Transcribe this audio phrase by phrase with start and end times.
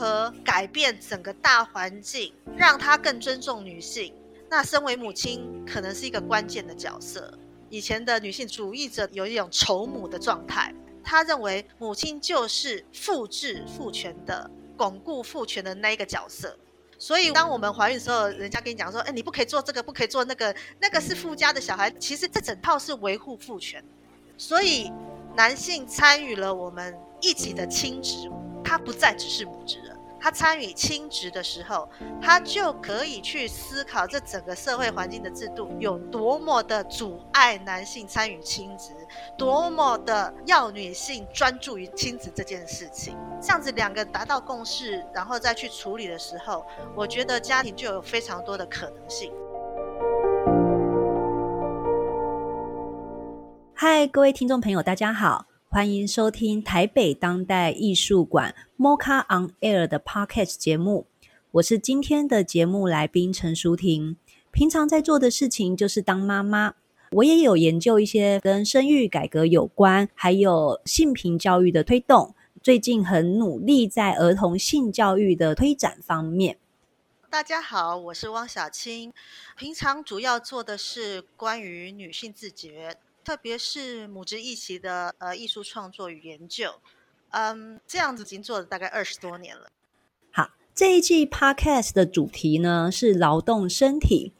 [0.00, 4.14] 何改变整个大环境，让他更尊重女性。
[4.48, 7.30] 那身为母亲，可能是一个关键的角色。
[7.68, 16.56] 以前的女性主义者有一种仇母的状态，她认为母亲就是复制父权的、巩固父权的那一个角色。
[16.98, 23.84] 所以，当我们怀孕的时候，人家跟你讲说：“哎，你不可以做这个，不可以做那个，那个是夫家的小孩。”其实这整套是维护父权。
[24.38, 24.90] 所以，
[25.36, 28.30] 男性参与了我们一起的亲职，
[28.64, 29.96] 他不再只是母职了。
[30.22, 31.88] 他参与亲职的时候，
[32.20, 38.92] 他就可以去思考这整个社会环境的制度有多么的阻碍男性参与亲职，
[39.38, 43.16] 多么的要女性专注于亲职这件事情。
[43.40, 49.32] 这样子两个达到共识，然后再去处理的时候，我觉得家庭就有非常多的可能性。
[53.72, 55.49] 嗨，各位听众朋友，大家好。
[55.72, 61.06] 欢迎收听台北当代艺术馆 MoCA on Air 的 Podcast 节目，
[61.52, 64.16] 我是今天的节目来宾陈淑婷。
[64.50, 66.74] 平常在做的事情就是当妈妈，
[67.12, 72.34] 我也有研究一些跟生育改革有关，还有性平教育的推动。
[72.60, 76.58] 最近很努力在儿童性教育的推展方面。
[77.30, 79.12] 大家好，我是汪小青，
[79.56, 82.96] 平常主要做的是关于女性自觉。
[83.30, 86.68] 特别是母职议题的呃艺术创作与研究，
[87.30, 89.70] 嗯，这样子已经做了大概二十多年了。
[90.32, 94.32] 好，这一季 Podcast 的主题呢是劳动身体。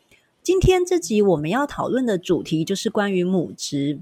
[0.43, 4.01] 今天这集我们要讨论的主题就是关于母职。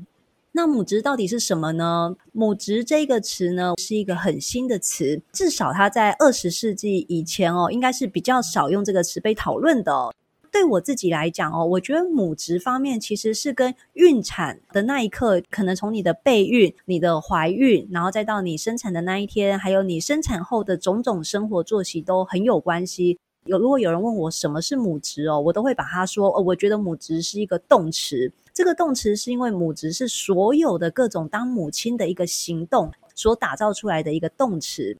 [0.53, 2.17] 那母职到底是什么呢？
[2.33, 10.15] 母职这个词呢是一个很新的词，至少它在二十世纪以前哦，应该是比较少用这个词被讨论的。
[10.51, 23.19] 对我自己来讲哦，我觉得母职方面其实是跟孕产的那一刻，可能从你的备孕、你的怀孕，然后再到你生产的那一天，还有你生产后的种种生活作息都很有关系。
[23.45, 28.31] 有如果有人问我什么是母职哦，我都会把它说哦，我觉得母职是一个动词。
[28.53, 34.97] 这个动词是因为母职是所有的各种当母亲的一个行动所打造出来的一个动词。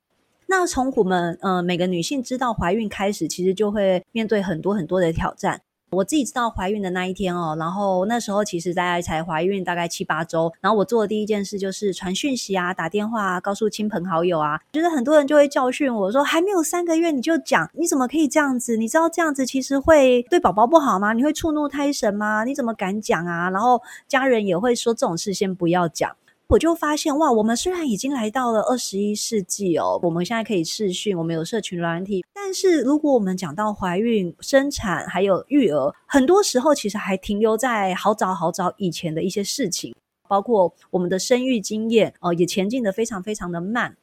[0.51, 5.61] 那从我们呃每个女性知道怀孕开始，其实就会面对很多很多的挑战。
[5.91, 14.59] 我自己知道怀孕的那一天哦，然后那时候其实大概才怀孕大概七八周，然后我做的第一件事就是传讯息啊、打电话啊，告诉亲朋好友啊。
[14.73, 18.77] 就是很多人就会教训我说，还没有三个月你就讲，你怎么可以这样子？
[18.79, 21.13] 你知道这样子其实会对宝宝不好吗？
[21.13, 22.45] 你会触怒胎神吗？
[22.45, 23.51] 你怎么敢讲啊？
[23.51, 26.15] 然后家人也会说这种事先不要讲。
[26.49, 39.95] 我就发现哇，我们虽然已经来到了二十一世纪哦，我们现在可以视讯，我们有社群软体，但是如果我们讲到怀孕、生产还有育儿，很多时候其实还停留在好早好早以前的一些事情，
[40.27, 43.99] 包括我们的生育经验哦，也前进得非常非常的慢。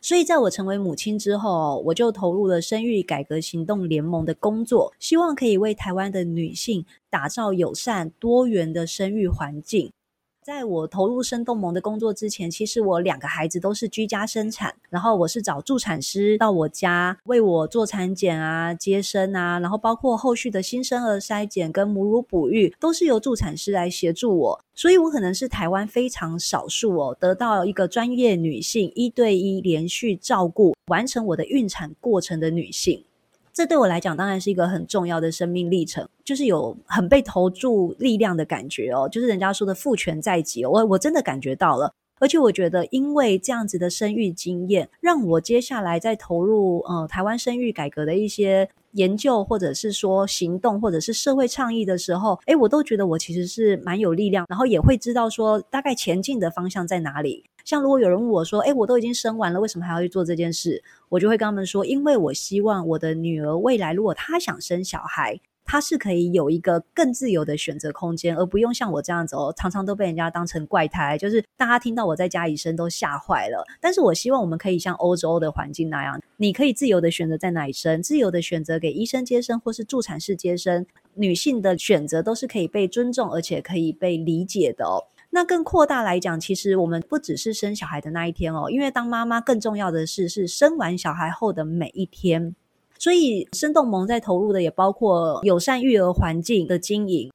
[0.00, 9.92] 所以在我成为母亲之后，我就投入了生育改革行动联盟的工作，希望可以为台湾的女性打造友善多元的生育环境。
[10.44, 33.02] 在我投入生动盟的工作之前，其实我两个孩子都是居家生产，然后我是找助产师到我家为我做产检啊、接生啊，然后包括后续的新生儿筛检跟母乳哺育，都是由助产师来协助我，所以我可能是台湾非常少数哦，得到一个专业女性一对一连续照顾，完成我的孕产过程的女性。
[33.54, 57.44] 这对我来讲当然是一个很重要的生命历程，就是有很被投注力量的感觉哦，就是人家说的父权在即，我我真的感觉到了，而且我觉得因为这样子的生育经验，让我接下来在投入呃台湾生育改革的一些研究，或者是说行动，或者是社会倡议的时候，诶，我都觉得我其实是蛮有力量，然后也会知道说大概前进的方向在哪里。
[57.64, 73.64] 像如果有人问我说：“诶，我都已经生完了，为什么还要去做这件事？”我就会跟他们说：“因为我希望我的女儿未来，如果她想生小孩，她是可以有一个更自由的选择空间，而不用像我这样子哦，常常都被人家当成怪胎，就是大家听到我在家里生都吓坏了。
[73.80, 80.84] 但是我希望我们可以像欧洲的环境那样，你可以自由的选择在哪里生，自由的选择给医生接生或是助产士接生，
[81.14, 92.54] 女性的选择都是可以被尊重，而且可以被理解的哦。”那更扩大来讲，其实我们不只是生小孩的那一天哦，因为当妈妈更重要的是是生完小孩后的每一天。
[93.00, 97.32] 所以生动盟在投入的也包括友善育儿环境的经营。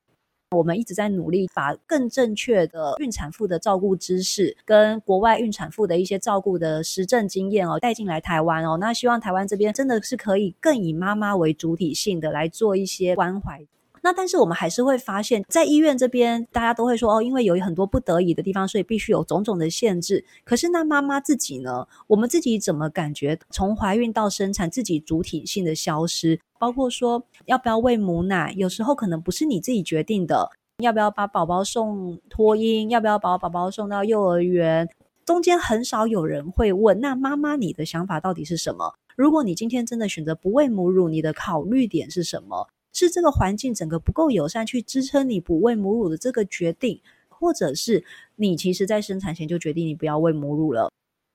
[0.55, 8.77] 我们一直在努力把更正确的孕产妇的照顾知识跟国外孕产妇的一些照顾的实证经验哦带进来台湾哦。
[8.77, 13.67] 那希望台湾这边真的是可以更以妈妈为主体性的来做一些关怀。
[14.01, 20.23] 那但是我们还是会发现，在医院这边，大家都会说哦，因为有很多不得已的地方，所以必须有种种的限制。
[20.43, 21.87] 可是那妈妈自己呢？
[22.07, 30.49] 我们自己怎么感觉从怀孕到生产，自己主体性的消失，包括说要不要喂母奶，有时候可能不是你自己决定的。
[30.81, 32.89] 要不要把宝宝送托婴？
[32.89, 34.87] 要不要把宝宝送到幼儿园？
[35.25, 38.93] 中间很少有人会问，那妈妈你的想法到底是什么？
[39.17, 42.69] 如果你今天真的选择不喂母乳，你的考虑点是什么？
[42.99, 46.99] 是这个环境整个不够友善去支撑你不喂母乳的这个决定，
[47.29, 48.03] 或者是
[48.35, 50.91] 你其实在生产前就决定你不要喂母乳了？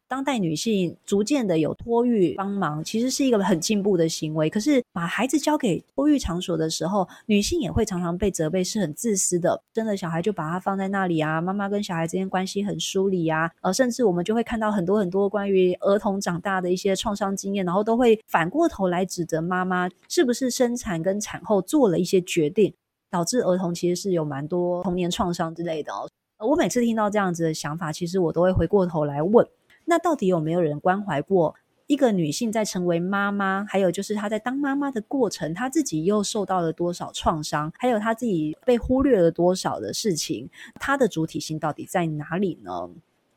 [0.07, 4.51] 当代女性逐渐的有托育帮忙，其实是一个很进步的行为。
[4.51, 9.61] 可是把孩子交给托育场所的时候，女性也会常常被责备是很自私的。
[9.75, 13.51] 生了小孩就把他放在那里啊，妈妈跟小孩之间关系很疏离啊。
[13.63, 22.73] 呃，甚至我们就会看到很多很多关于儿童长大的一些创伤经验，然后都会反过头来指责妈妈是不是生产跟产后做了一些决定，
[23.11, 26.09] 导致儿童其实是有蛮多童年创伤之类的哦。
[26.39, 29.47] 我每次听到这样子的想法，其实我都会回过头来问。
[29.85, 31.55] 那到底有没有人关怀过
[31.87, 40.49] 一个女性在成为妈妈，还有就是她在当妈妈的过程，她自己又受到了多少创伤，还有她自己被忽略了多少的事情，
[40.81, 42.89] 她的主体性到底在哪里呢？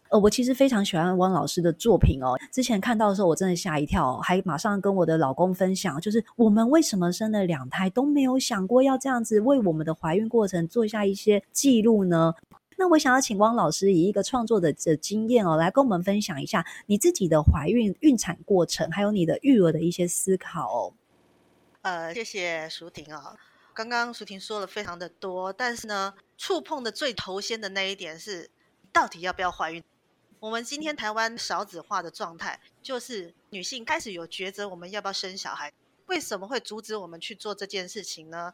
[0.10, 2.40] 呃，我其实非常喜欢汪老师的作品哦。
[2.50, 12.34] 之前看到的时候，我真的吓一跳，还马上跟我的老公分享，就是我们为什么生了两胎都没有想过要这样子为我们的怀孕过程做下一些记录呢？
[12.80, 20.94] 那我想要请汪老师以一个创作的的经验哦，来跟我们分享一下你自己的怀孕孕产过程，还有你的育儿的一些思考哦。
[21.82, 23.36] 呃，谢谢淑婷啊、
[23.74, 28.50] 刚刚淑婷说了非常的多，但是呢，触碰的最头先的那一点是，
[28.94, 29.84] 到底要不要怀孕？
[30.40, 35.74] 我们今天台湾少子化的状态，就是女性开始有抉择，我们要不要生小孩？
[36.06, 38.54] 为什么会阻止我们去做这件事情呢？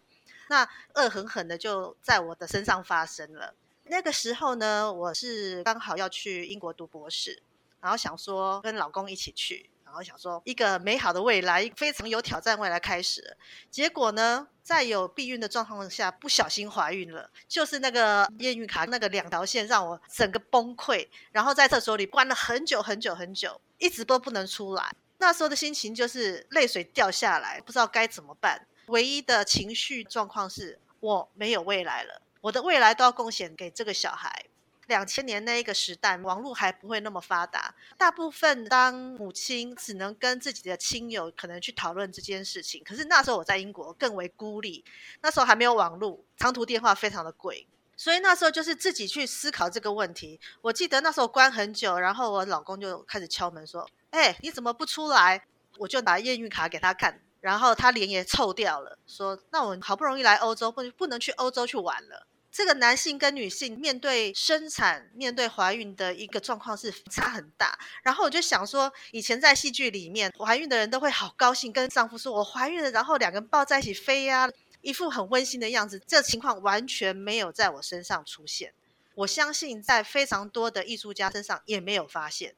[0.50, 3.54] 那恶狠狠的就在我的身上发生了。
[3.86, 7.42] 那个时候呢，我是刚好要去英国读博士，
[7.82, 13.36] 然后想说跟老公一起去，然后想说一个美好的未来，非常有挑战未来开始。
[13.70, 24.96] 结果呢，在有避孕的状况下，不小心怀孕了，就是那个验孕卡那个两条线让我整个崩溃，然后在厕所里关了很久很久很久，一直都不能出来。
[25.20, 28.66] 那时候的心情就是泪水掉下来，不知道该怎么办。
[28.88, 32.22] 唯一的情绪状况是我没有未来了。
[32.44, 34.46] 我的未来都要贡献给这个小孩。
[34.88, 42.84] 两千年那一个时代，网络还不会那么发达，大部分当母亲只能跟自己的亲友可能去讨论这件事情。
[42.84, 44.84] 可是那时候我在英国更为孤立，
[45.22, 50.38] 那时候还没有网络，长途电话非常的贵，所以那时候就是自己去思考这个问题。
[50.62, 55.46] 我记得那时候关很久，然后我老公就开始敲门说：“哎，你怎么不出来？”
[55.80, 67.80] 我就拿验孕卡给他看，然后他脸也臭掉了，说：“那我好不容易来欧洲，不不能去欧洲去玩了。”这个男性跟女性面对生产、面对怀孕的一个状况是差很大。
[68.04, 74.48] 然后我就想说，以前在戏剧里面，怀孕的人都会好高兴，跟丈夫说：“我怀孕了。”然后两个人抱在一起飞呀，
[74.84, 76.00] 一副很温馨的样子。
[76.06, 78.72] 这情况完全没有在我身上出现。
[79.16, 82.54] 我相信在非常多的艺术家身上也没有发现。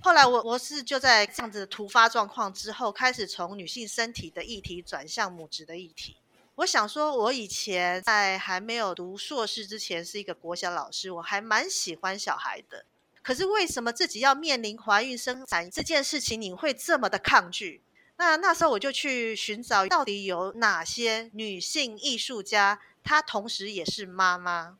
[0.00, 6.16] 后来我我是就在这样子的突发状况之后，开始从女性身体的议题转向母职的议题。
[6.56, 12.86] 我想说，我以前在还没有读硕士之前是一个国小老师，我还蛮喜欢小孩的。
[13.22, 17.82] 可是为什么自己要面临怀孕生产这件事情，你会这么的抗拒？
[18.16, 24.78] 那那时候我就去寻找到底有哪些女性艺术家，她同时也是妈妈。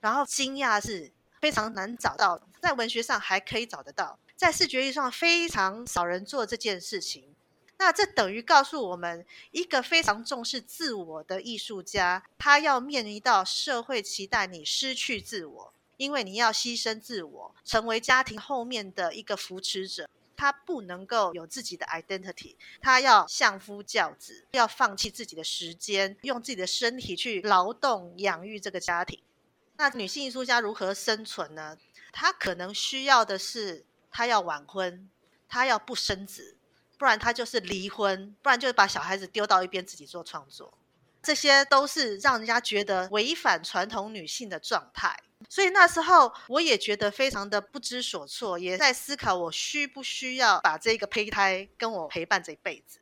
[0.00, 7.34] 然后惊讶是非常难找到，在文学上还可以找得到，在视觉艺术上非常少人做这件事情。
[7.78, 20.08] 那这等于告诉我们，一个非常重视自我的艺术家，他要面临到社会期待你失去自我，因为你要牺牲自我，成为家庭后面的一个扶持者。
[20.36, 29.20] 他不能够有自己的 identity，他要相夫教子，要放弃自己的时间，用自己的身体去劳动养育这个家庭。
[29.76, 31.76] 那女性艺术家如何生存呢？
[32.12, 35.08] 她可能需要的是，她要晚婚，
[35.48, 36.56] 她要不生子。
[36.98, 40.76] 不然他就是离婚，不然就是把小孩子丢到一边自己做创作，
[41.22, 45.16] 这些都是让人家觉得违反传统女性的状态。
[45.48, 52.98] 所以那时候我也觉得非常的不知所措，也在思考我需不需要把这个胚胎跟我陪伴这一辈子。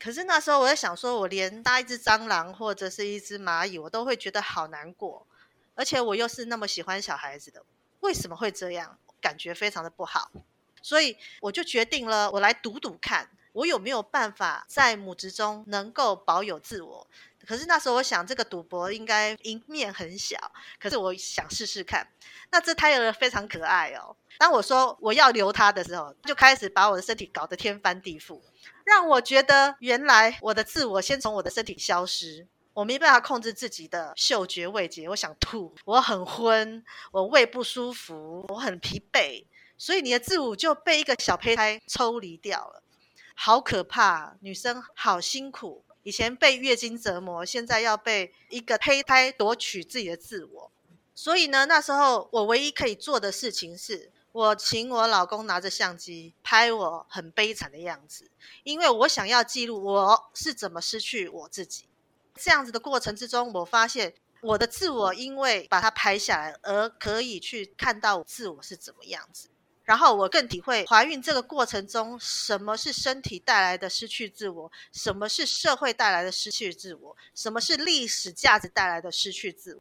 [0.00, 5.26] 可是那时候我在想说，我连搭一只蟑螂或者是一只蚂蚁，我都会觉得好难过，
[5.74, 7.64] 而且我又是那么喜欢小孩子的，
[8.00, 8.98] 为什么会这样？
[9.20, 10.30] 感觉非常的不好。
[10.82, 17.06] 所以我就决定了，我来赌赌看，我有没有办法在母职中能够保有自我。
[17.46, 20.36] 可是那时候我想，这个赌博应该赢面很小，
[20.78, 22.06] 可是我想试试看。
[22.52, 24.14] 那这胎儿非常可爱哦。
[24.38, 28.40] 当我说我要留他的时候，就开始把我的身体搞得天翻地覆，
[28.84, 39.44] 让我觉得原来我的自我先从我的身体消失，我没办法控制自己的嗅觉味觉，我想吐，我很昏，我胃不舒服，我很疲惫，
[39.82, 42.84] 所以你的自我就被一个小胚胎抽离掉了，
[43.34, 45.84] 好可怕，女生好辛苦。
[46.04, 50.70] 以前被月经折磨，现在要被一个胚胎夺取自己的自我。
[51.16, 58.30] 所以呢，那时候我唯一可以做的事情是，我请我老公拿着相机拍我很悲惨的样子，
[58.62, 61.86] 因为我想要记录我是怎么失去我自己。
[62.36, 69.48] 这样子的过程之中，我发现我的自我因为把它拍下来，而可以去看到自我是怎么样子。
[69.84, 79.80] 然后我更体会怀孕这个过程中，什么是身体带来的失去自我，什么是社会带来的失去自我，什么是历史价值带来的失去自我。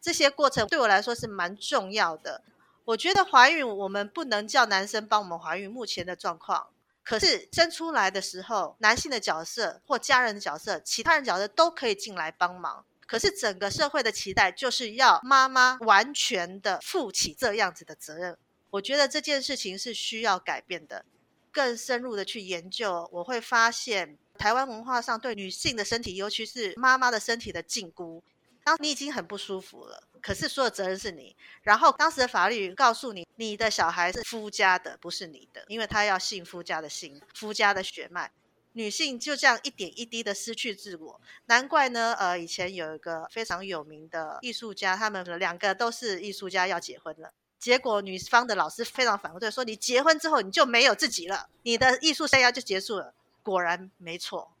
[0.00, 2.42] 这些过程对我来说是蛮重要的。
[2.84, 6.68] 我觉得怀孕我们不能叫男生帮我们怀孕，目前的状况。
[7.02, 12.84] 可是生出来的时候，男性的角色或家人的角色、其他人角色都可以进来帮忙。
[13.06, 18.36] 可是整个社会的期待就是要妈妈完全的负起这样子的责任。
[18.70, 21.04] 我觉得这件事情是需要改变的，
[21.50, 28.22] 更深入的去研究，我会发现台湾文化上对女性的身体，尤其是妈妈的身体的禁锢。
[28.64, 31.34] 当你已经很不舒服了，可是所有责任是你。
[31.62, 38.30] 然后当时的法律告诉你，你的小孩是夫家的，不是你的，因为他要信夫家的姓，夫家的血脉。
[38.74, 42.14] 女性就这样一点一滴的失去自我，难怪呢。
[42.18, 47.32] 呃，以前有一个非常有名的艺术家，他们两个都是艺术家，要结婚了。
[47.58, 53.12] 结果女方的老师非常反对，说你结婚之后你就没有自己了，你的艺术生涯就结束了。
[53.42, 54.52] 果然没错，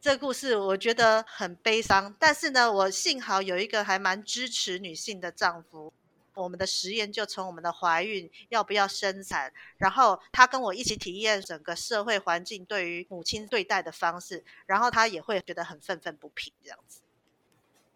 [0.00, 2.14] 这个故事我觉得很悲伤。
[2.18, 5.92] 但是呢，我幸好有一个还蛮支持女性的丈夫。
[6.34, 17.02] 我们的实验就从我们的怀孕要不要生产，然后他跟我一起体验整个社会环境对于母亲对待的方式，然后他也会觉得很愤愤不平这样子。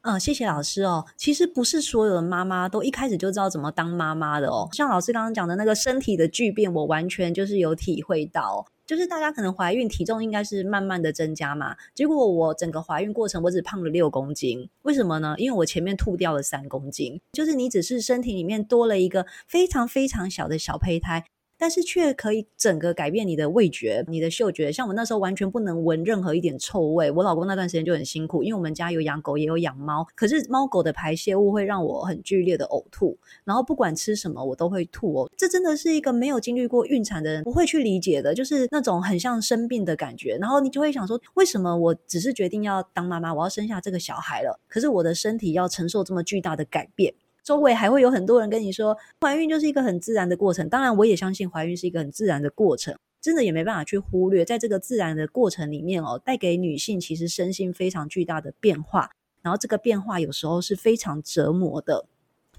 [0.09, 1.05] 嗯，谢谢老师哦。
[1.19, 4.67] 其实不是所有的妈妈都一开始就知道怎么当妈妈的哦。
[4.73, 8.65] 像老师刚刚讲的那个身体的巨变，我完全就是有体会到。
[8.87, 15.35] 就是大家可能怀孕体重应该是慢慢的增加嘛，结果我整个怀孕过程我只胖了六公斤，为什么呢？
[15.37, 17.21] 因为我前面吐掉了三公斤。
[17.35, 21.27] 就是你只是身体里面多了一个非常非常小的小胚胎。
[21.59, 24.71] 但是却可以整个改变你的味觉、你的嗅觉。
[24.71, 27.11] 像我那时候完全不能闻任何一点臭味。
[27.11, 35.31] 我老公那段时间就很辛苦，因为我们家有养狗也有养猫，可是猫狗的排泄物会让我很剧烈的呕吐，然后不管吃什么我都会吐哦。
[35.37, 40.37] 这真的是一个没有经历过孕产的人不会去理解的，就是那种很像生病的感觉。
[40.41, 47.13] 然后你就会想说，为什么我只是决定要当妈妈，我要生下这个小孩了，可是我的身体要承受这么巨大的改变？
[47.49, 50.69] 周围还会有很多人跟你说，怀孕就是一个很自然的过程。
[50.69, 59.09] 当然，我也相信怀孕是一个很自然的过程，真的也没办法去忽略，在这个自然的过程里面哦，带给女性其实身心非常巨大的变化。
[59.41, 62.05] 然后这个变化有时候是非常折磨的。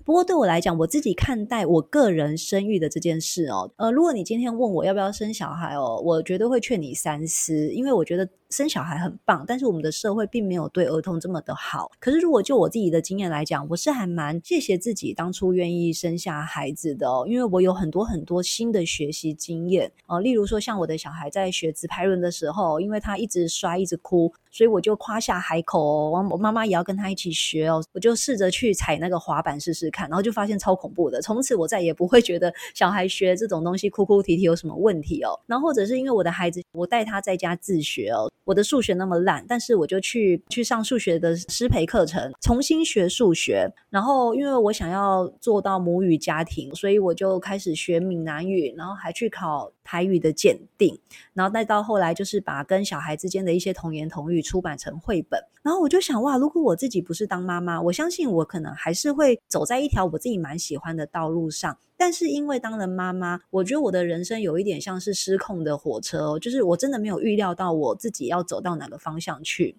[0.06, 8.28] 不过对我来讲，我自己看待我个人生育的这件事哦，呃，如果你今天问我要不要生小孩哦，我绝对会劝你三思，因为我觉得。
[8.50, 11.92] 生小孩很棒，但是我们的社会并没有对儿童这么的好。
[12.00, 19.92] 可是如果就我自己的经验来讲，我是还蛮谢谢自己当初愿意生下孩子的哦，因为我有很多很多新的学习经验。
[20.08, 31.22] 呃，例如说像我的小孩在学直排轮的时候，因为他一直摔一直哭，所以我就夸下海口哦，我妈妈也要跟他一起学哦，我就试着去踩那个滑板试试看，然后就发现超恐怖的。
[31.22, 35.40] 从此我再也不会觉得小孩学这种东西哭哭啼啼有什么问题哦。
[35.46, 38.30] 然后或者是因为我的孩子，我带他在家自学哦。
[38.46, 43.72] 我的数学那么烂，但是我就去去上数学的师培课程，重新学数学。
[43.92, 50.98] 然后，因为我想要做到母语家庭，所以我就开始学闽南语，然后还去考台语的检定。
[51.34, 55.40] 然后再到后来，就是把跟小孩之间的一些童言童语出版成绘本。
[55.62, 61.78] 然后我就想，哇，如果我自己不是当妈妈，我相信我可能还是会走在一条我自己蛮喜欢的道路上。
[61.98, 69.76] 但是因为当了妈妈，我觉得我的人生有一点像是失控的火车哦，就是我真的没有预料到我自己要走到哪个方向去。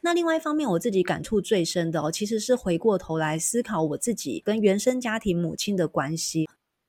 [0.00, 6.48] 那另外一方面，我自己感触最深的哦，其实是回过头来思考我自己跟原生家庭母亲的关系。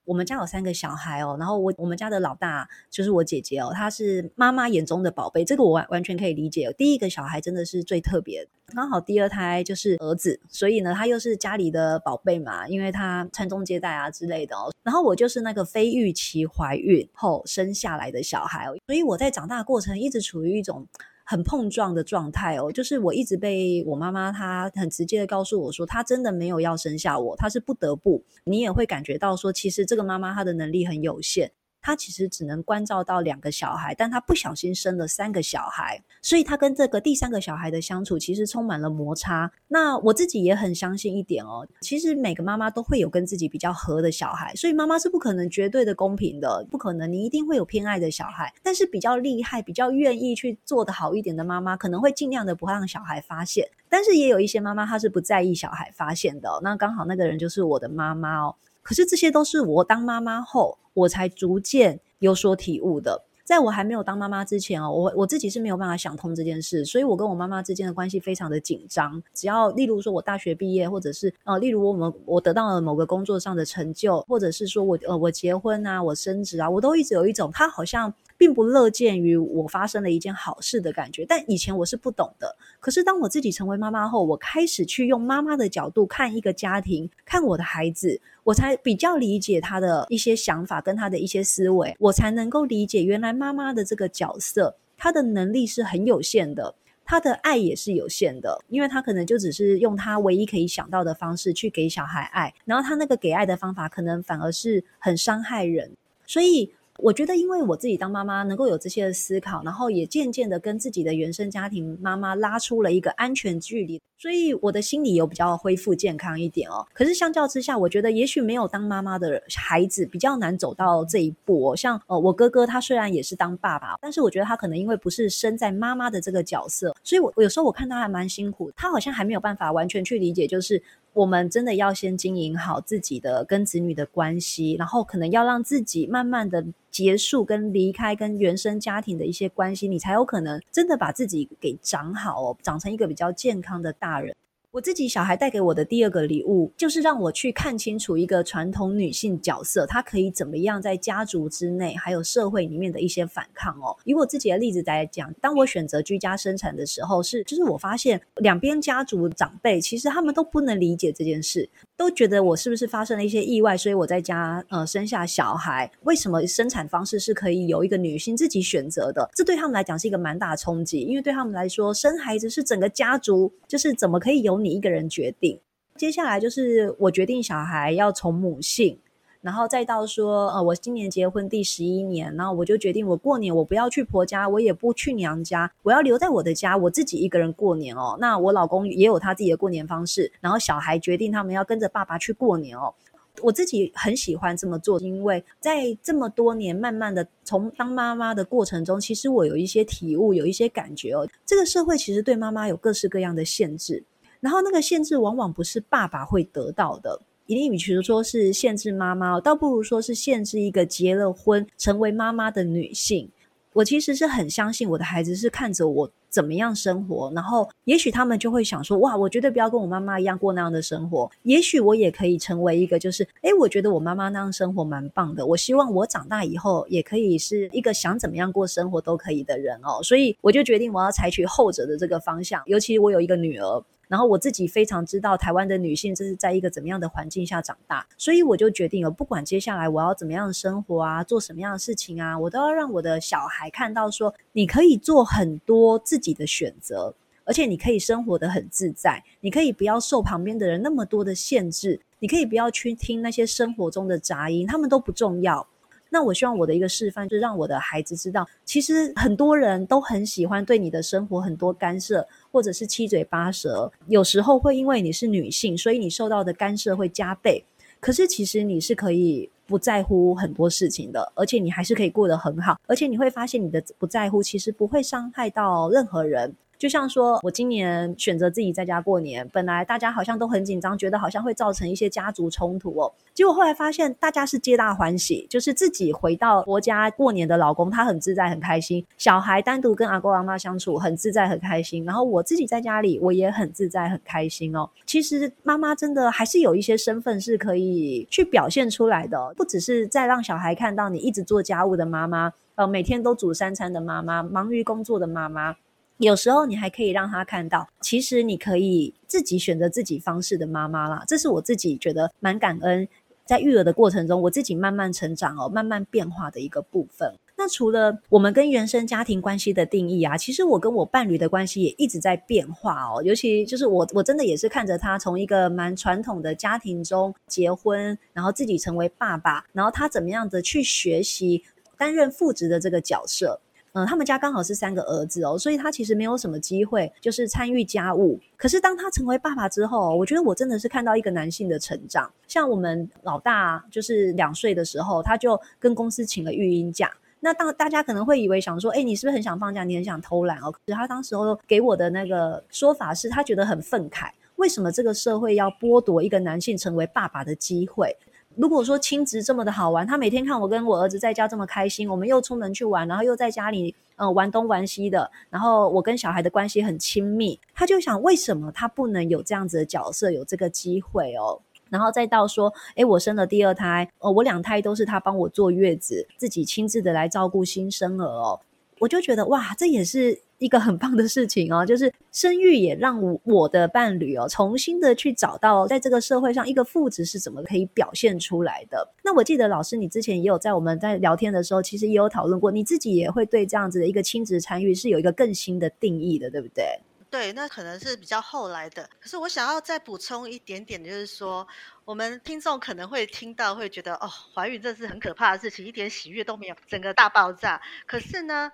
[0.10, 6.74] 我们家有三个小孩哦，然后我我们家的老大就是我姐姐哦，她是妈妈眼中的宝贝，这个我完完全可以理解。
[6.76, 14.74] 第一个小孩真的是最特别，刚好第二胎就是儿子，所以呢，他又是家里的宝贝嘛，因为他传宗接代啊之类的哦。
[14.82, 20.88] 然后我就是那个非预期怀孕后生下来的小孩，所以我在长大过程一直处于一种。
[21.30, 28.24] 很碰撞的状态哦，就是我一直被我妈妈她很直接的告诉我说，她真的没有要生下我，她是不得不。
[28.46, 31.52] 你也会感觉到说，其实这个妈妈她的能力很有限。
[31.82, 39.52] 他其实只能关照到两个小孩，但他不小心生了三个小孩，所以他跟这个第三个小孩的相处其实充满了摩擦。
[39.68, 48.54] 那我自己也很相信一点哦，其实每个妈妈都会有跟自己比较合的小孩，所以妈妈是不可能绝对的公平的，不可能你一定会有偏爱的小孩。
[48.62, 53.70] 但是比较厉害、比较愿意去做得好一点的妈妈，可能会尽量的不让小孩发现。
[53.88, 56.60] 但是也有一些妈妈，她是不在意小孩发现的。
[56.62, 58.56] 那刚好那个人就是我的妈妈哦。
[58.82, 63.24] 可是这些都是我当妈妈后，我才逐渐有所体悟的。
[63.44, 69.24] 在我还没有当妈妈之前哦，我我自己是没有办法想通这件事，所以我跟我妈妈之间的关系非常的紧张。
[69.34, 78.14] 只要例如说我大学毕业，或者是呃，例如我们我得到了某个工作上的成就，或者是说我呃我结婚啊，我升职啊，我都一直有一种他好像。
[78.40, 82.56] 并不乐见于我发生了一件好事的感觉，但以前我是不懂的。
[82.80, 105.92] 可是当我自己成为妈妈后，我开始去用妈妈的角度看一个家庭，看我的孩子，我才比较理解他的一些想法跟他的一些思维，我才能够理解原来妈妈的这个角色，她的能力是很有限的，她的爱也是有限的，因为她可能就只是用她唯一可以想到的方式去给小孩爱，然后她那个给爱的方法可能反而是很伤害人，
[106.26, 106.72] 所以。
[107.02, 116.86] 我觉得，因为我自己当妈妈，能够有这些思考，然后也渐渐的跟自己的原生家庭妈妈拉出了一个安全距离，所以我的心理有比较恢复健康一点哦。
[116.94, 121.76] 可是相较之下，我觉得也许没有当妈妈的孩子比较难走到这一步哦。
[121.76, 130.82] 像呃，我哥哥他虽然也是当爸爸，但是我觉得他可能因为不是生在妈妈的这个角色，所以我有时候我看他还蛮辛苦，他好像还没有办法完全去理解，就是。
[131.14, 144.36] 我们真的要先经营好自己的跟子女的关系，然后可能要让自己慢慢的结束跟离开跟原生家庭的一些关系，你才有可能真的把自己给长好哦，长成一个比较健康的大人。
[144.72, 153.98] 我自己小孩带给我的第二个礼物，就是让我去看清楚一个传统女性角色，她可以怎么样在家族之内，还有社会里面的一些反抗哦。
[154.06, 169.28] 以我自己的例子来讲，当我选择居家生产的时候，是就是我发现两边家族长辈其实他们都不能理解这件事，都觉得我是不是发生了一些意外，所以我在家呃生下小孩，为什么生产方式是可以由一个女性自己选择的？
[169.34, 175.60] 这对他们来讲是一个蛮大的冲击，因为对他们来说，生孩子是整个家族，就是怎么可以由你一个人决定，
[175.96, 178.98] 接下来就是我决定小孩要从母姓，
[179.42, 188.18] 然后再到说，呃，我今年结婚第十一年，然后我就决定我过年我不要去婆家，我也不去娘家，我要留在我的家，我自己一个人过年哦。
[188.20, 192.94] 那我老公也有他自己的过年方式，然后小孩决定他们要跟着爸爸去过年哦。
[193.42, 201.26] 我自己很喜欢这么做，因为在这么多年慢慢的从当妈妈的过程中，其实我有一些体悟，有一些感觉哦。
[201.46, 204.04] 这个社会其实对妈妈有各式各样的限制。
[204.40, 213.30] 然后那个限制往往不是爸爸会得到的，一定与其说是限制妈妈，倒不如说是限制一个结了婚成为妈妈的女性。
[213.74, 221.30] 我其实是很相信我的孩子是看着我怎么样生活，然后也许他们就会想说：哇，我绝对不要跟我妈妈一样过那样的生活。
[221.44, 225.46] 也许我也可以成为一个，就是诶，我觉得我妈妈那样生活蛮棒的。
[225.46, 230.02] 我希望我长大以后也可以是一个想怎么样过生活都可以的人哦。
[230.04, 233.84] 所以我就决定我要采取后者的这个方向，尤其我有一个女儿。
[234.08, 247.14] 然后我自己非常知道台湾的女性这是在一个怎么样的环境下长大，所以我就决定了，不管接下来我要怎么样生活啊，做什么样的事情啊，我都要让我的小孩看到说，你可以做很多自自己的选择，
[247.46, 255.66] 而且你可以生活得很自在，你可以不要受旁边的人那么多的限制，你可以不要去听那些生活中的杂音，他们都不重要。
[256.10, 263.92] 那我希望我的一个示范，就让我的孩子知道，其实很多人都很喜欢对你的生活很多干涉，或者是七嘴八舌。
[264.08, 267.64] 有时候会因为你是女性，所以你受到的干涉会加倍。
[268.00, 272.82] 可是其实你是可以不在乎很多事情的，而且你还是可以过得很好。
[272.88, 276.56] 而且你会发现，你的不在乎其实不会伤害到任何人。
[276.80, 283.12] 就像说，我今年选择自己在家过年，本来大家好像都很紧张，觉得好像会造成一些家族冲突哦。
[283.34, 292.06] 结果后来发现，大家是皆大欢喜，就是自己回到婆家过年的老公，他很自在、很开心；小孩单独跟阿公阿妈相处，很自在、很开心。
[292.06, 294.90] 然后我自己在家里，我也很自在、很开心哦。
[295.06, 305.76] 其实妈妈真的还是有一些身份是可以去表现出来的，不只是在让小孩看到你一直做家务的妈妈，呃，每天都煮三餐的妈妈，忙于工作的妈妈。
[306.20, 311.24] 有时候你还可以让他看到，其实你可以自己选择自己方式的妈妈啦。
[311.26, 313.08] 这是我自己觉得蛮感恩，
[313.46, 317.34] 在育儿的过程中，我自己慢慢成长哦，慢慢变化的一个部分。
[317.56, 323.24] 那除了我们跟原生家庭关系的定义啊，其实我跟我伴侣的关系也一直在变化哦。
[323.24, 331.64] 尤其就是我，我真的也是看着他从一个蛮传统的家庭中结婚，然后自己成为爸爸，然后他怎么样的去学习
[331.98, 333.62] 担任父职的这个角色。
[334.00, 338.40] 嗯，他们家刚好是三个儿子哦，所以他其实没有什么机会，就是参与家务。
[338.56, 342.32] 可是当他成为爸爸之后，我觉得我真的是看到一个男性的成长。
[342.48, 347.12] 像我们老大就是两岁的时候，他就跟公司请了育婴假。
[347.42, 349.84] 那当大家可能会以为想说，哎，你是不是很想放假？
[349.84, 350.72] 你很想偷懒哦？
[350.72, 358.16] 可是他当时候给我的那个说法是，他觉得很愤慨，为什么这个社会要剥夺一个男性成为爸爸的机会？
[358.60, 371.62] 如果说亲职这么的好玩，他每天看我跟我儿子在家这么开心，我们又出门去玩，然后又在家里嗯、呃、玩东玩西的，然后我跟小孩的关系很亲密，他就想为什么他不能有这样子的角色，有这个机会哦？
[371.90, 378.60] 然后再到说，诶，我生了第二胎，呃，我两胎都是他帮我坐月子，自己亲自的来照顾新生儿哦，
[379.00, 380.42] 我就觉得哇，这也是。
[380.60, 389.10] 一个很棒的事情哦，就是生育也让我我的伴侣哦，重新的去找到在这个社会上一个父职是怎么可以表现出来的。
[389.24, 397.00] 那我记得老师你之前也有在我们在聊天的时候，其实也有讨论过，你自己也会对这样子的一个亲子参与是有一个更新的定义的，对不对？
[397.30, 399.10] 对，那可能是比较后来的。
[399.22, 401.66] 可是我想要再补充一点点，就是说
[402.04, 407.82] 我们听众可能会听到会觉得哦，怀孕这是很可怕的事情，一点喜悦都没有，整个大爆炸。
[408.06, 408.70] 可是呢？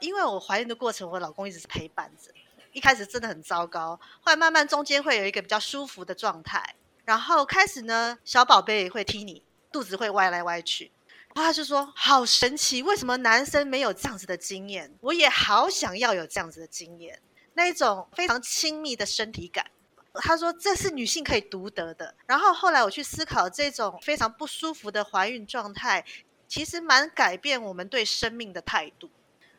[0.00, 2.30] 因为我怀孕的过程，我老公一直是陪伴着。
[2.72, 10.90] 一开始真的很糟糕，后来慢慢中间会有一个比较舒服的状态，然后开始呢，小宝贝会踢你，肚子会歪来歪去。
[11.34, 14.92] 然后他就说：“好神奇，为什么男生没有这样子的经验？
[15.00, 17.20] 我也好想要有这样子的经验，
[17.54, 19.66] 那一种非常亲密的身体感。”
[20.14, 26.04] 他说：“这是女性可以独得的。”然后后来我去思考，这种非常不舒服的怀孕状态，
[26.46, 29.10] 其实蛮改变我们对生命的态度。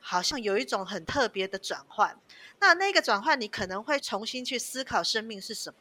[0.08, 2.16] 好像有一种很特别的转换，
[2.60, 5.80] 那那个转换，你可能会重新去思考生命是什么，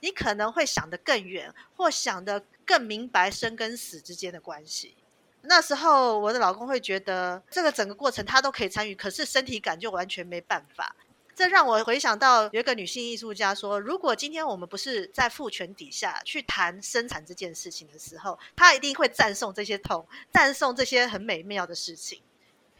[0.00, 4.96] 你可能会想得更远，或想得更明白生跟死之间的关系。
[5.42, 10.96] 那时候我的老公会觉得这个整个过程他都可以参与，可是身体感就完全没办法。
[11.34, 22.22] 这让我回想到有一个女性艺术家说，如果今天我们不是在父权底下去谈生产这件事情的时候，她一定会赞颂这些痛，赞颂这些很美妙的事情。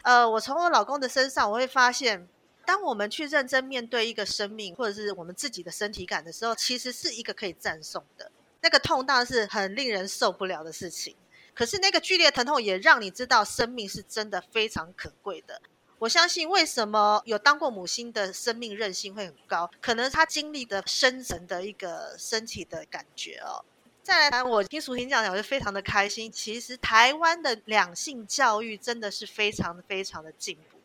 [0.03, 2.29] 呃，我从我老公的身上，我会发现，
[2.65, 8.31] 当我们去认真面对一个生命，或者是我们自己的身体感的时候，其实是一个可以赞颂的。
[8.63, 11.17] 那个痛当然是很令人受不了的事情，
[11.55, 15.61] 可是那个剧烈疼痛也让你知道生命是真的非常可贵的。
[15.99, 23.65] 我相信，为什么有当过母亲的生命韧性会很高，可能他经历的深层的一个身体的感觉哦。
[24.11, 26.33] 再来谈，我听淑婷讲讲，我就非常的开心。
[26.33, 30.81] 其实台湾的两性教育真的是非常非常的进步。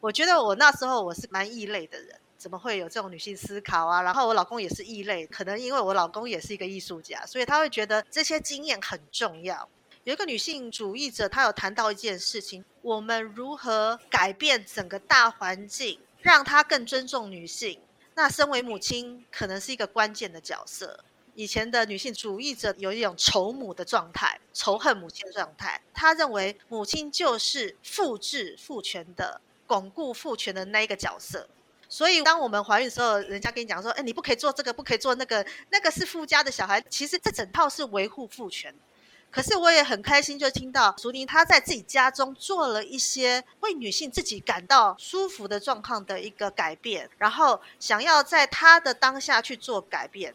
[0.00, 4.02] 我觉得我那时候我是蛮异类的人，怎么会有这种女性思考啊？
[4.02, 9.68] 然后我老公也是异类，可能因为我老公也是一个艺术家，所以他会觉得这些经验很重要。
[10.04, 17.80] 有一个女性主义者，她有谈到一件事情：我们如何改变整个大环境，让她更尊重女性？
[18.14, 21.04] 那身为母亲，可能是一个关键的角色。
[21.38, 25.80] 以前的女性主义者有一种仇母的状态，仇恨母亲的状态。
[25.94, 31.48] 她认为母亲就是复制父权的、巩固父权的那一个角色。
[31.88, 38.74] 所以，当我们怀孕的时候，人家跟你讲说：“哎，你不可以做这个，不可以做那个，那个是夫家的小孩。”其实这整套是维护父权。
[39.30, 50.34] 可是我也很开心，就听到淑妮她在自己家中做了一些为女性自己感到舒服的状况的一个改变，然后想要在她的当下去做改变。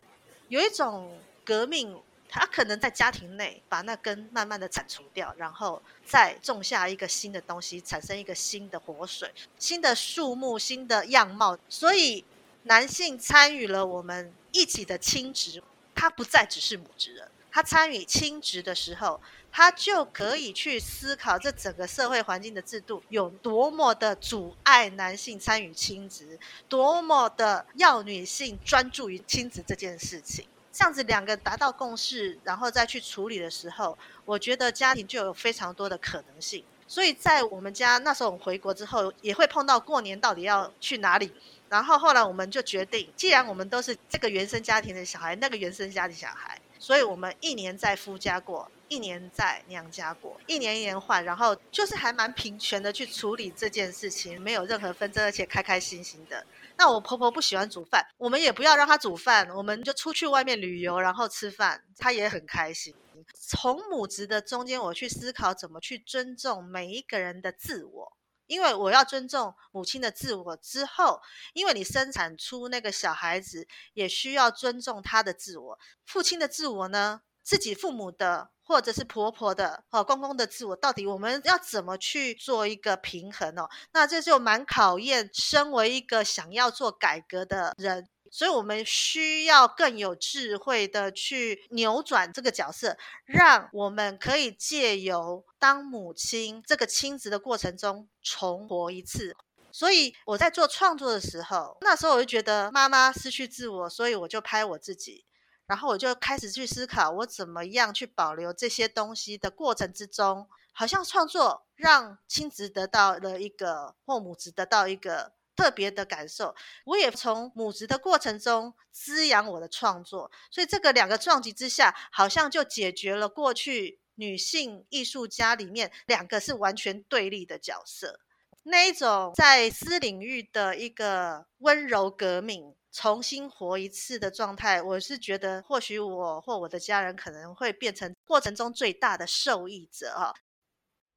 [0.49, 11.57] 有一种革命，他可能在家庭内把那根慢慢的铲除掉，然后再种下一个新的东西，产生一个新的活水、新的树木、新的样貌。
[11.69, 12.23] 所以，
[12.63, 15.61] 男性参与了我们一起的亲职，
[15.93, 17.29] 他不再只是母职人。
[17.53, 30.47] 他参与亲职的时候，他就可以去思考这整个社会环境的制度有多么的阻碍男性参与亲职，多么的要女性专注于亲职这件事情。
[30.71, 36.63] 这样子两个达到共识，然后再去处理的时候，我觉得家庭就有非常多的可能性。
[36.87, 41.31] 所以在我们家那时候，我们回国之后也会碰到过年到底要去哪里。
[41.69, 56.45] 然后后来我们就决定，既然我们都是这个原生家庭的小孩，那个原生家庭小孩，所以我们一年在夫家过，一年在娘家过，一年一年换，然后就是还蛮平权的去处理这件事情，没有任何纷争，而且开开心心的。
[56.75, 62.93] 那我婆婆不喜欢煮饭，我们也不要让她煮饭，我们就出去外面旅游，然后吃饭，她也很开心。
[63.33, 68.11] 从母职的中间，我去思考怎么去尊重每一个人的自我，
[68.47, 71.21] 因为我要尊重母亲的自我之后，
[71.53, 75.79] 因为你生产出那个小孩子，也需要尊重他的自我。
[76.05, 83.69] 父亲的自我呢，自己父母的或者是婆婆的哦，公公的自我，到底我们要怎么去做一个平衡哦？
[83.91, 88.07] 那这就蛮考验身为一个想要做改革的人。
[88.35, 99.35] 所以，我们需要更有智慧的去扭转这个角色，让我们可以借由当母亲这个亲职的过程中重活一次。
[99.71, 105.25] 所以，我在做创作的时候，那时候我就觉得妈妈失去自我，所以我就拍我自己，
[105.67, 115.33] 然后我就开始去思考，我怎么样去保留这些东西的过程之中，好像创作让亲职得到了一个，或母职得到一个。
[115.55, 128.19] 特别的感受，我也从母职的过程中滋养我的创作，所以这个两个撞击之下，好像就解决了过去女性艺术家里面两个是完全对立的角色，
[128.63, 140.33] 那一种在私领域的一个温柔革命，重新活一次的状态，我是觉得或许我或我的家人可能会变成过程中最大的受益者哈。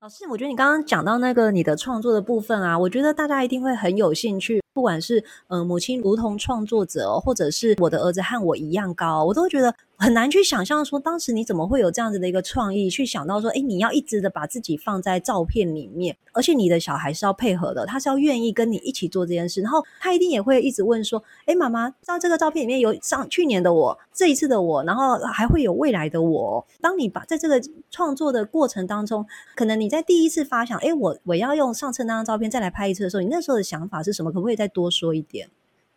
[0.03, 4.63] 老师，我觉得你刚刚讲到那个你的创作的部分啊，我觉得大家一定会很有兴趣。
[4.75, 26.67] 不管是呃母亲如同创作者，或者是我的儿子和我一样高，我都觉得很难去想象说，当时你怎么会有这样子的一个创意，去想到说，诶，你要一直的把自己放在照片里面，而且你的小孩是要配合的，他是要愿意跟你一起做这件事，然后他一定也会一直问说，诶，妈妈，照这个照片里面有上去年的我，这一次的我，然后还会有未来的我。
[26.83, 27.59] 当你把在这个
[27.91, 34.31] 创作的过程当中，可能你在第一次发想，诶，我我要用上次那张照片再来拍一次的时候，你那时候的想法是什么？
[34.31, 35.49] 可不可以再多说一点？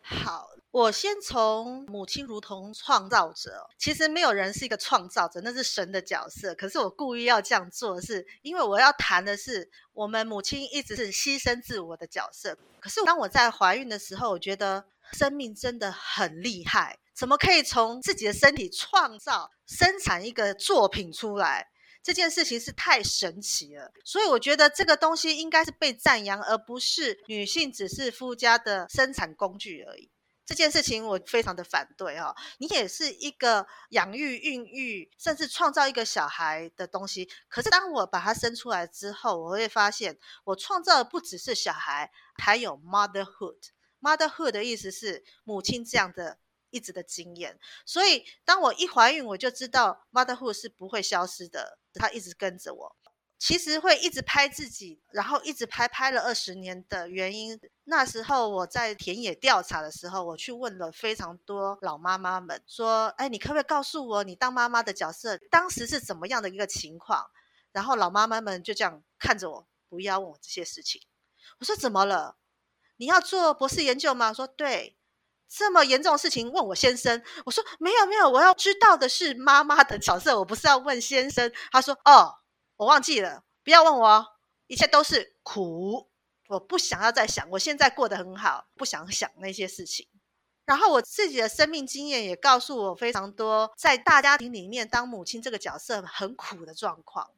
[0.01, 0.47] 好，
[0.79, 6.55] 我先从母亲如同创造者，其实没有人是一个创造者，那是神的角色。
[6.55, 12.57] 可是我故意要这样做，是因为我要谈的是，我们母亲一直是牺牲自我的角色。
[12.79, 21.67] 可是当我在怀孕的时候，我觉得生命真的很厉害，怎么可以从自己的身体创造、生产一个作品出来？
[22.01, 30.09] 这件事情是太神奇了，所以我觉得这个东西应该是被赞扬，而不是女性只是夫家的生产工具而已。
[30.49, 37.29] 这件事情我非常的反对、哦，你也是一个养育、孕育，甚至创造一个小孩的东西。
[37.47, 43.59] 可是当我把它生出来之后，我会发现我创造的不只是小孩，还有 motherhood。
[44.01, 46.39] motherhood 的意思是母亲这样的。
[46.71, 52.95] 一直的经验，所以当我一怀孕，我就知道 motherhood 是不会消失的，它一直跟着我。
[53.39, 67.25] 其实会一直拍自己，然后一直拍拍了二十年的原因，那时候我在田野调查的时候，我去问了非常多老妈妈们，说：“哎，你可不可以告诉我，你当妈妈的角色当时是怎么样的一个情况？”
[67.71, 71.01] 然后老妈妈们就这样看着我，不要问我这些事情。
[71.59, 72.35] 我说：“怎么了？
[72.97, 74.97] 你要做博士研究吗？”说：“对。”
[75.51, 81.51] 这么严重的事情问我先生，我说没有没有，我要知道的是妈妈的角色，我不是要问先生。
[81.71, 82.35] 他说哦，
[82.79, 84.25] 我忘记了，不要问我，
[84.67, 86.09] 一切都是苦，
[86.47, 90.07] 我不想要再想，我现在过得很好，不想想那些事情。
[90.63, 97.31] 然后我自己的生命经验也告诉我非常多，在大家庭里面当母亲这个角色很苦的状况。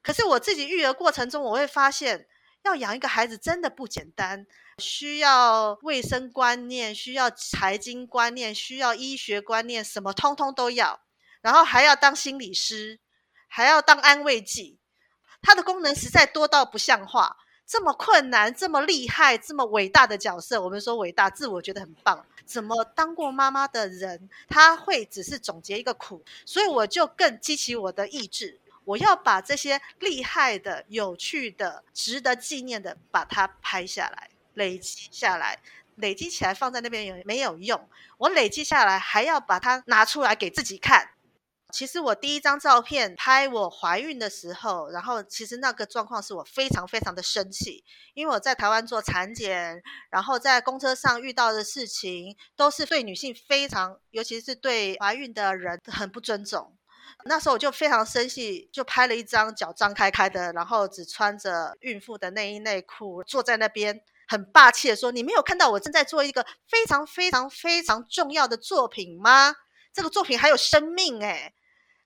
[0.00, 2.28] 可是我自己育儿过程中，我会发现。
[2.62, 4.46] 要养一个孩子真的不简单，
[4.78, 11.02] 需要卫生观念，需要财经观念，需要医学观念，什么通通都要。
[11.42, 13.00] 然后还要当心理师，
[13.48, 14.78] 还要当安慰剂，
[15.44, 17.36] 它的功能实在多到不像话。
[17.66, 22.26] 这么困难，这么厉害，这么伟大的角色，我们说伟大，自我觉得很棒。
[22.44, 26.22] 怎么当过妈妈的人，他会只是总结一个苦？
[26.44, 28.60] 所以我就更激起我的意志。
[28.84, 35.58] 我要把这些厉害的、有趣的、值得纪念的，把它拍下来，累积下来，
[35.96, 37.88] 累积起来放在那边也没有用。
[38.18, 41.12] 我累积下来，还要把它拿出来给自己看。
[41.74, 47.84] 其实我第一张照片拍我怀孕的时候，然后其实那个状况是我非常非常的生气，
[48.14, 56.76] 因为我在台湾做产检，然后在公车上遇到的事情，都是对女性非常，尤其是对怀孕的人很不尊重。
[57.24, 69.56] 那时候我就非常生气，就拍了一张脚张开开的，然后只穿着孕妇的内衣内裤，坐在那边很霸气的说：“你没有看到我正在做一个非常非常非常重要的作品吗？
[69.92, 71.52] 这个作品还有生命诶。”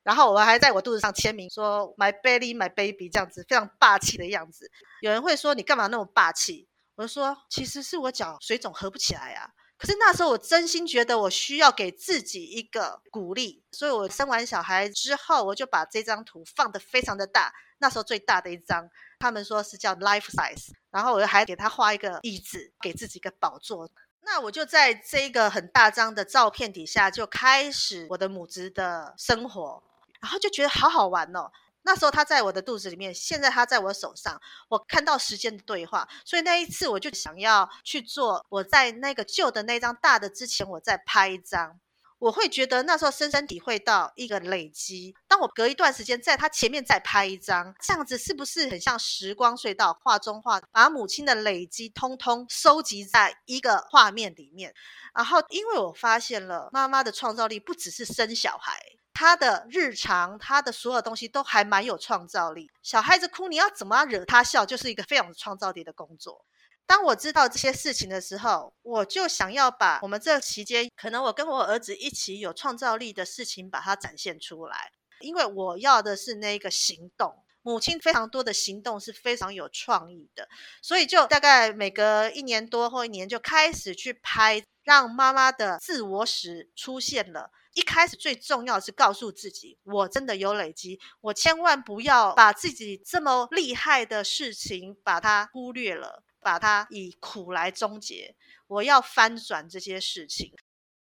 [0.08, 4.70] 然后我还在我肚子上签名说 “My belly, my baby” 这样子非常霸气的样子。
[5.02, 6.66] 有人会说：“你干嘛那么霸气？”
[6.96, 23.90] 我就说：“其实是我脚水肿合不起来啊。”可是那时候我真心觉得我需要给自己一个鼓励，所以我生完小孩之后，我就把这张图放得非常的大，那时候最大的一张，他们说是叫 life size，然后我还给他画一个椅子，给自己一个宝座。
[24.22, 29.82] 那我就在这个很大张的照片底下就开始我的母子的生活，
[30.20, 31.50] 然后就觉得好好玩哦。
[31.82, 38.44] 那时候他在我的肚子里面，现在他在我手上，我看到时间的对话，所以那一次我就想要去做。
[38.50, 41.80] 我在那个旧的那张大的之前，我再拍一张，
[42.18, 45.14] 我会觉得那时候深深体会到一个累积。
[45.26, 54.74] 当我隔一段时间在他前面再拍一张，这样子是不是很像时光隧道画中画，把母亲的累积通通收集在一个画面里面？
[55.14, 58.97] 然后因为我发现了妈妈的创造力不只是生小孩。
[59.20, 62.70] 他的日常，他的所有东西都还蛮有创造力。
[62.84, 66.46] 小孩子哭，你要怎么样惹他笑，就是一个非常有创造力的工作。
[66.86, 74.92] 当我知道这些事情的时候，我就想要把我们这期间，可能我跟我儿子一起有创造力的事情，把它展现出来。
[75.18, 77.42] 因为我要的是那个行动。
[77.68, 80.48] 母亲非常多的行动是非常有创意的，
[80.80, 87.50] 所以就大概每隔一年多或一年就开始去拍，让妈妈的自我史出现了。
[87.74, 98.34] 一开始最重要是告诉自己，我真的有累积，我千万不要把自己这么厉害的事情把它忽略了，把它以苦来终结。
[98.66, 100.54] 我要翻转这些事情，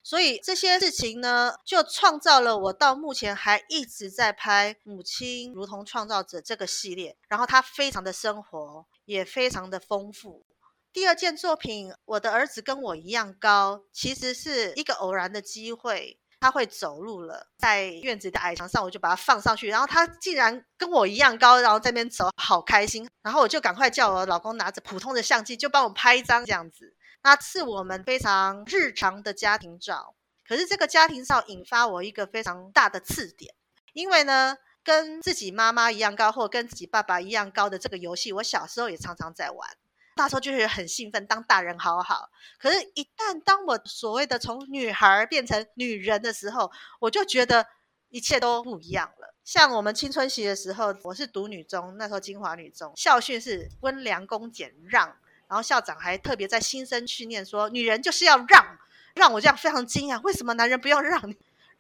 [0.05, 10.45] 所以这些事情呢，就创造了我到目前还一直在拍《母亲如同创造者》这个系列，然后它非常的生活，也非常的丰富。
[10.93, 16.21] 第二件作品，我的儿子跟我一样高，其实是一个偶然的机会。
[16.41, 23.09] 他会走路了，在院子的矮墙上，我就把它放上去，然后他竟然跟我一样高，然后在那边走，好开心。
[23.23, 26.95] 然后我就赶快叫我老公拿着普通的相机，就帮我拍一张这样子。
[27.25, 30.15] 那是我们非常日常的家庭照，
[30.47, 33.55] 可是这个家庭照引发我一个非常大的刺点，
[33.95, 39.71] 因为呢，跟自己妈妈一样高，或跟自己爸爸一样高的这个游戏，我小时候也常常在玩。
[40.17, 42.29] 那时候就是很兴奋，当大人好好。
[42.59, 47.67] 可是，一旦当我所谓的从女孩变成女人的时候，我就觉得
[48.11, 49.35] 一切都不一样了。
[49.43, 55.17] 像我们青春期的时候，我是读女中，那时候金华女中，校训是温良恭俭让，
[55.49, 58.79] 然后校长还特别在新生训练说，女人就是要让，
[59.15, 61.35] 让我这样非常惊讶，为什么男人不要让？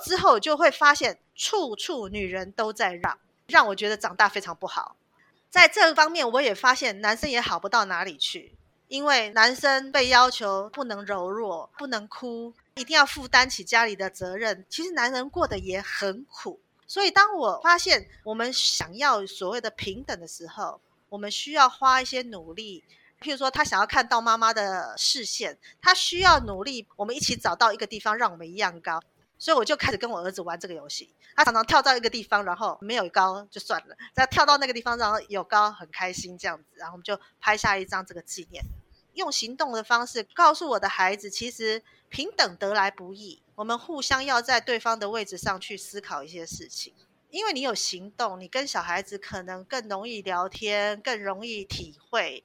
[0.04, 4.96] 之后就会发现，处处女人都在让，让我觉得长大非常不好。
[5.48, 8.56] 在这方面，我也发现男生也好不到哪里去，
[8.88, 14.66] 因为男生被要求不能柔弱，不能哭，一定要负担起家里的责任。
[14.68, 22.82] 其实男人过得也很苦，所以当我发现我们想要所谓的平等的时候，我们需要花一些努力。
[23.24, 29.02] 譬如说，他想要看到妈妈的视线，他需要努力，我们一起找到一个地方，让我们一样高。
[29.38, 31.10] 所以我就开始跟我儿子玩这个游戏。
[31.34, 36.64] 他常常跳到一个地方，然后没有高就算了；再跳到那个地方，然后有高，很开心这样子。
[36.74, 38.62] 然后我们就拍下一张这个纪念，
[39.14, 43.42] 用行动的方式告诉我的孩子，其实平等得来不易。
[43.54, 46.92] 我们互相要在对方的位置上去思考一些事情，
[47.30, 52.44] 因为你有行动，你跟小孩子可能更容易聊天，更容易体会。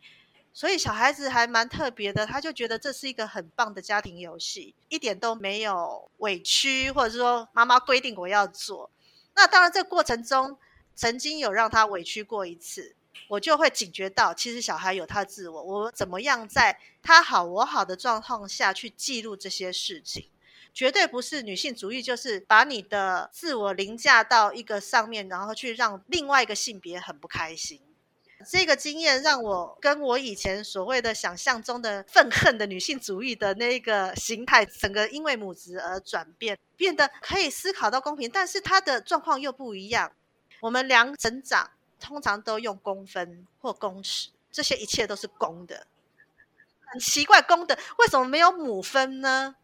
[0.52, 8.92] 所以小孩子还蛮特别的，他就觉得这是一个很棒的家庭游戏，一点都没有委屈，或者说妈妈规定我要做。
[9.36, 10.58] 那当然，这过程中
[10.96, 12.96] 曾经有让他委屈过一次，
[13.30, 20.30] 我就会警觉到，其实小孩有他自我，我怎么样在他好我好的状况下去记录这些事情，
[20.74, 27.80] 绝对不是女性主义，就是把你的自我凌驾到一个上面，然后去让另外一个性别很不开心。
[28.48, 40.12] 这个经验让我跟我以前所谓的想象中的愤恨的女性主义的那个形态，整个因为母职而转变，变得可以思考到公平，但是它的状况又不一样。
[40.62, 45.88] 我们量成长通常都用公分或公尺，这些一切都是公的，
[46.86, 49.56] 很奇怪，公的为什么没有母分呢？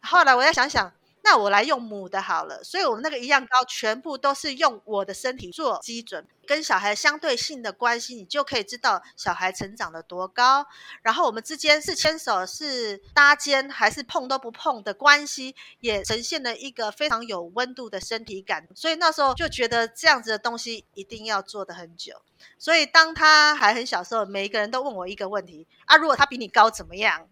[0.00, 0.92] 后来我再想想。
[1.22, 10.66] 那我来用母的好了，所以我们那个一样高，全部都是用我的身体做基准，跟小孩相对性的关系，你就可以知道小孩成长了多高。
[11.02, 18.66] 然后我们之间是牵手、是搭肩，还是碰都不碰的关系，也呈现了一个非常有温度的身体感。
[18.74, 22.22] 所以那时候就觉得这样子的东西一定要做得很久。
[22.58, 27.28] 所以当他还很小时候，每一个人都问我一个问题：啊，如果他比你高怎么样？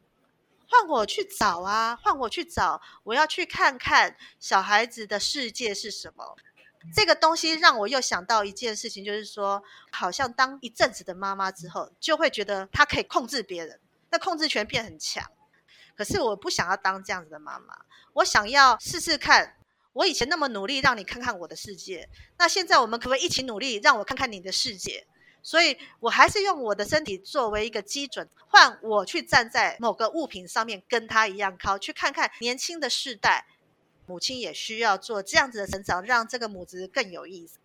[0.71, 1.97] 换我去找啊！
[1.97, 6.37] 换我去找，我要去看看小孩子的世界是什么。
[6.95, 15.25] 这个东西让我又想到一件事情，就是说，好像当一阵子的妈妈之后，就会觉得她可以控制别人，那控制权变很强。
[15.97, 17.75] 可是我不想要当这样子的妈妈，
[18.13, 19.55] 我想要试试看。
[19.95, 25.09] 我以前那么努力让你看看我的世界，那现在我们可不可以一起努力，让我看看你的世界？
[25.49, 33.47] 所以我还是用我的身体作为一个基准，换我去站在某个物品上面，跟他一样高，去看看年轻的世代，
[34.05, 37.61] 母亲也需要做这样子的成长，让这个母子更有意思。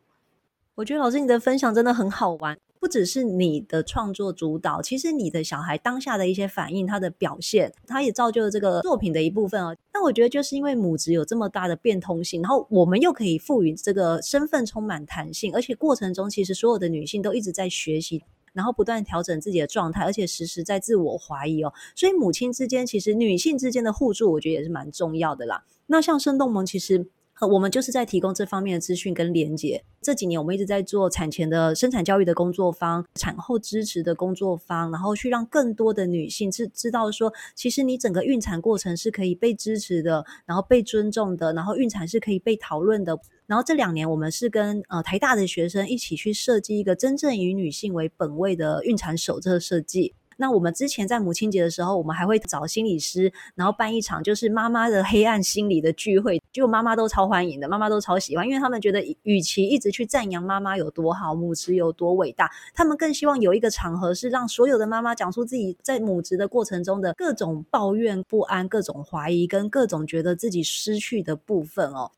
[0.76, 2.58] 我觉得老师你的分享真的很好玩。
[2.84, 9.74] 不只是你的创作主导，其实你的小孩当下的一些反应，他的表现，他也造就了这个作品的一部分哦。
[9.94, 18.22] 那我觉得就是因为母职有这么大的变通性，然后我们又可以赋予这个身份充满弹性，而且过程中其实所有的女性都一直在学习，
[18.52, 21.72] 然后不断调整自己的状态，而且时时在自我怀疑哦。
[21.96, 25.64] 所以母亲之间，其实女性之间的互助，我觉得也是蛮重要的啦。
[25.86, 27.08] 那像生动萌，其实。
[27.42, 29.84] 我们就是在提供这方面的资讯跟连接。
[30.02, 43.20] 这几年我们一直在做产前的生产教育的工作坊、产后支持的工作坊，然后去让更多的女性知知道说，其实你整个孕产过程是可以被支持的，然后被尊重的，然后孕产是可以被讨论的。
[43.46, 50.14] 然后这两年我们是跟呃台大的学生一起去设计一个真正以女性为本位的孕产手册设计。
[50.38, 72.12] 那我们之前在母亲节的时候，我们还会找心理师，然后办一场就是妈妈的黑暗心理的聚会，结果妈妈都超欢迎的，妈妈都超喜欢，因为他们觉得，与其一直去赞扬妈妈有多好，母职有多伟大，他们更希望有一个场合是让所有的妈妈讲出自己在母职的过程中的各种抱怨、不安、各种怀疑跟各种觉得自己失去的部分哦。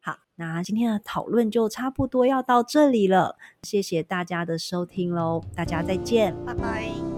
[0.00, 7.15] 好，那今天的讨论就差不多要到这里了，谢谢大家的收听喽，大家再见，拜拜。